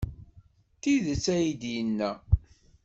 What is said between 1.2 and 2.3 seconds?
ay d-yenna.